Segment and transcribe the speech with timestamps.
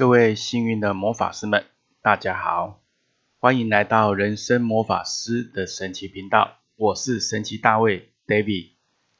[0.00, 1.66] 各位幸运的魔法师们，
[2.00, 2.80] 大家好，
[3.38, 6.56] 欢迎来到人生魔法师的神奇频道。
[6.76, 8.70] 我是神奇大卫 David。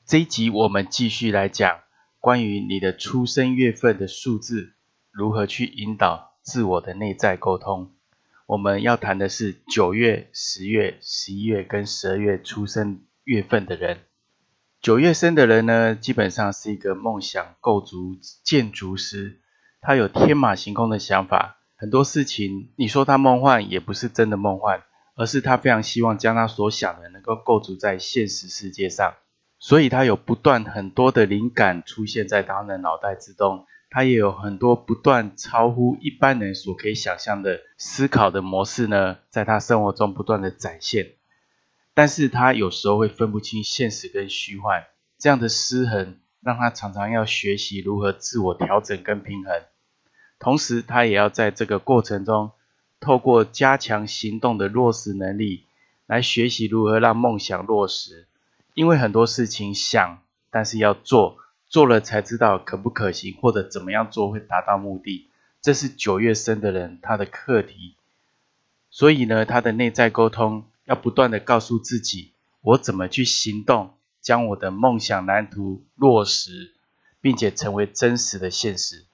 [0.06, 1.80] 这一集我们继续来讲
[2.18, 4.72] 关于你的出生月份的数字
[5.10, 7.94] 如何去引导自我的内在沟通。
[8.46, 13.98] 我们要谈的是九月、十月、十一月跟十二月出生月份的人。
[14.80, 19.42] 九月生的人呢，基本上是一个梦想构筑建筑师。
[19.80, 24.82] 他有天马行空的想法，很多事情你说他梦幻，也不是真的梦幻，
[25.16, 29.14] 而是他非常希望将他所想的能够构筑在现实世界上。
[29.58, 41.12] 所以他有不断很多的灵感出现在他的脑袋之中，他也有很多不断超乎一般人所可以想象的思考的模式呢，在他生活中不断的展现。
[41.92, 44.84] 但是他有时候会分不清现实跟虚幻，
[45.18, 49.62] 这样的失衡让他常常要学习如何自我调整跟平衡。
[50.38, 52.52] 同时，他也要在这个过程中，
[52.98, 55.66] 透过加强行动的落实能力，
[56.06, 58.26] 来学习如何让梦想落实。
[58.74, 61.38] 因为很多事情想，但是要做，
[61.68, 65.28] 做了才知道可不可行，或者怎么样做会达到目的。
[65.60, 67.96] 这是九月生的人他的课题。
[68.88, 72.32] 所以呢，他的内在沟通要不断的告诉自己，
[72.62, 76.74] 我怎么去行动，将我的梦想蓝图落实，
[77.20, 79.06] 并且成为真实的现实。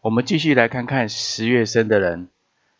[0.00, 2.28] 我们继续来看看十月生的人。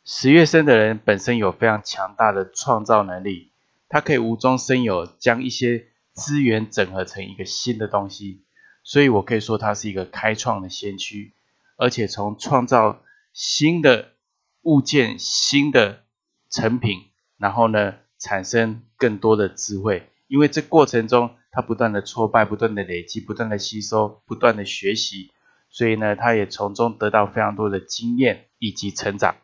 [0.04, 3.52] 十月生的人本身有非常强大的创造能力，
[3.88, 8.42] 他可以无中生有，将一些资源整合成一个新的东西。
[8.82, 11.34] 所以我可以说他是一个开创的先驱，
[11.76, 13.00] 而且从创造
[13.32, 14.14] 新的
[14.62, 16.02] 物件、新的
[16.50, 20.08] 成品，然后呢，产生更多的智慧。
[20.26, 25.30] 因为这过程中，他不断的挫败，不断的累积，不断的吸收，不断的学习。
[25.68, 29.36] 所以呢，他也从中得到非常多的经验以及成长，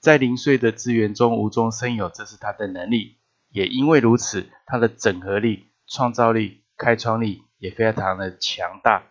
[0.00, 3.18] 在零碎的资源中无中生有，这是他的能力。
[3.50, 9.04] 也因为如此，他的整合力、创造力、开创力也非常的强大。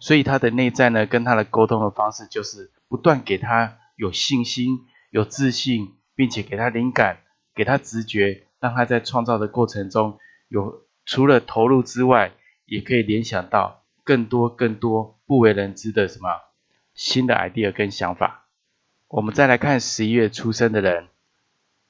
[0.00, 7.18] 所以他的内在呢，跟他的沟通的方式就是不断给他有信心、有自信，并且给他灵感、
[7.54, 10.18] 给他直觉，让他在创造的过程中
[10.48, 12.32] 有除了投入之外，
[12.66, 15.18] 也可以联想到更多更多。
[15.24, 16.28] 不为人知的什么
[16.94, 18.46] 新的 idea 跟想法。
[19.08, 21.08] 我们再来看十一月出生的人，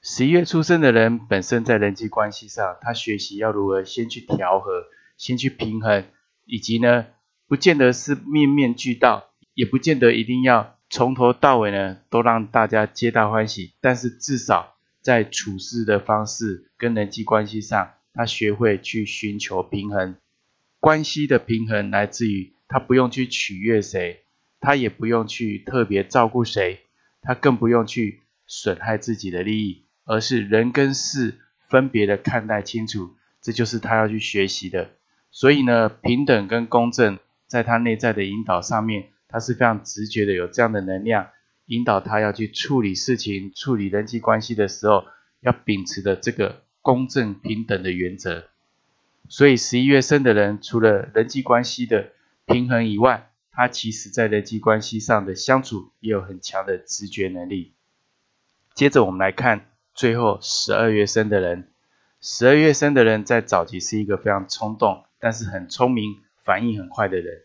[0.00, 4.84] 十一月出生的人本身在人际关系上，他学习要如何先去调和，
[5.16, 6.04] 先去平衡，
[6.44, 7.06] 以及呢，
[7.48, 13.74] 不见得是面面俱到，也不见得一定要从头到尾呢都让大家皆大欢喜。
[13.80, 20.16] 但是至少在处事的方式跟人际关系上，他学会去寻求平衡。
[20.80, 22.52] 关系的平衡来自于。
[22.70, 24.24] 他不用去取悦谁，
[24.60, 26.80] 他也不用去特别照顾谁，
[27.22, 31.38] 他更不用去损害自己的利益，而是人跟事
[31.70, 34.90] 分别的看待清楚，这就是他要去学习的。
[35.30, 41.28] 所以呢，平等跟公正在他内在的引导上面，他是非常直觉的有这样的能量，
[41.64, 45.06] 引导他要去处理事情、处理人际关系的时候，
[45.40, 48.48] 要秉持的这个公正平等的原则。
[49.28, 52.12] 所以十一月生的人，除了人际关系的。
[52.46, 57.74] 平衡以外，他其实在人际关系上的相处也有很强的直觉能力。
[58.72, 61.68] 接着我们来看最后十二月生的人，
[62.22, 67.42] 十二月生的人在早期是一个非常冲动，但是很聪明、反应很快的人。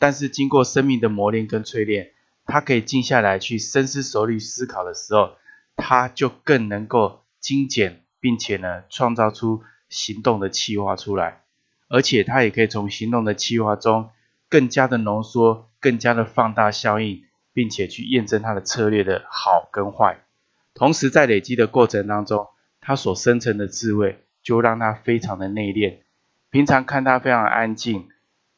[0.00, 2.10] 但是经过生命的磨练跟淬炼，
[2.46, 5.36] 他可以静下来去深思熟虑思考的时候，
[5.76, 11.42] 他就更能够精简，并且呢创造出行动的计划出来，
[11.88, 14.08] 而且他也可以从行动的计划中。
[14.48, 20.20] 更加的浓缩，更加的放大效应，并且去验证他的策略的好跟坏。
[20.72, 22.48] 同时在累积的过程当中，
[22.80, 25.98] 他所生成的智慧就让他非常的内敛。
[26.50, 28.08] 平常看他非常安静，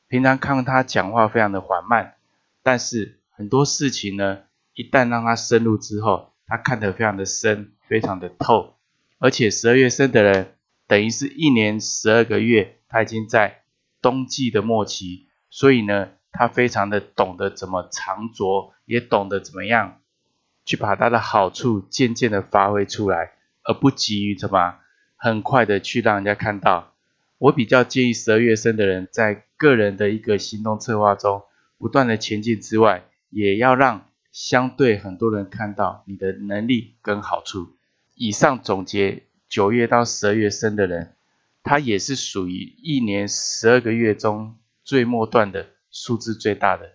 [0.07, 2.15] 平常看他讲话非常的缓慢，
[2.63, 4.41] 但是很多事情呢，
[4.75, 8.76] 一旦让他深入之后，他看得非常的深，非常的透。
[9.19, 10.55] 而且十二月生的人，
[10.87, 13.63] 等于是一年十二个月，他已经在
[14.03, 15.27] 冬季的末期。
[15.49, 20.01] 所以呢，他非常的懂得怎么藏拙，也懂得怎么样
[20.67, 23.33] 去把他的好处渐渐的发挥出来，
[23.63, 24.77] 而不急于怎么
[25.17, 26.93] 很快的去让人家看到。
[27.39, 31.43] 我比较建议十二月生的人，在个人的一个行动策划中，
[31.79, 37.76] 不断的前进之外，也要让相对很多人看到你的能力跟好处。
[38.17, 41.15] 以上总结，九月到十二月生的人，
[41.63, 44.57] 他也是属于一年十二个月中。
[44.83, 46.93] 最末段的数字最大的，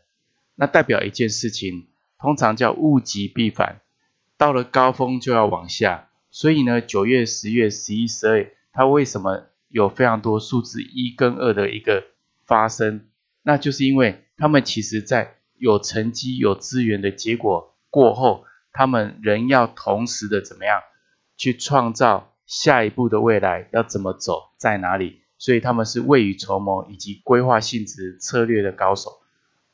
[0.56, 1.88] 那代表一件事情，
[2.18, 3.82] 通常叫物极必反，
[4.38, 6.08] 到了高峰就要往下。
[6.30, 12.06] 所以呢，九月、十月、十一、十二，它为什么有非常多数字一跟二的一个
[12.46, 13.10] 发生？
[13.44, 20.82] 那就是因为他们其实在有成绩、有资源的结果过后，他们仍要同时的怎么样
[21.42, 25.22] 去创造下一步的未来要怎么走，在哪里？
[25.40, 29.22] 所以他们是未雨绸缪以及规划性质策略的高手。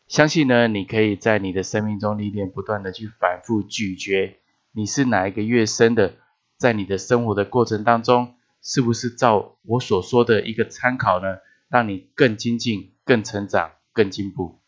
[0.08, 4.40] 相信呢，你可以在你的生命中历练，不断的去反复咀嚼，
[4.72, 6.14] 你是哪一个月生的，
[6.56, 11.40] 在你的生活的过程当中，是不是照我所说的一个参考呢？
[11.68, 14.62] 让你更精进、更成长、更进步。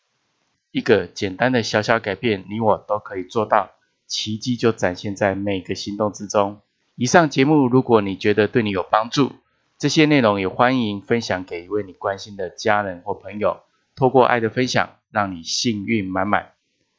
[0.70, 3.70] 一个简单的小小改变，你我都可以做到，
[4.06, 6.60] 奇迹就展现在每个行动之中。
[7.00, 9.32] 以上节目，如果你觉得对你有帮助，
[9.78, 13.62] 这些内容也欢迎分享给一位你关心的家人或朋友。
[13.96, 16.50] 透过爱的分享，让你幸运满满。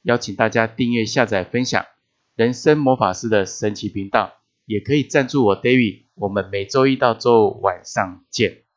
[0.01, 1.85] 邀请大家订阅、下载、分享
[2.35, 4.33] 人生魔法师的神奇频道，
[4.65, 6.05] 也可以赞助我 David。
[6.15, 8.70] 我们每周一到周五晚上见。